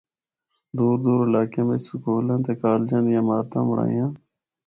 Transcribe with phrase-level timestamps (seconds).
[0.77, 4.09] دور دور علاقیاں بچ سکولاں تے کالجاں دیاں عمارتاں بنڑائیاں۔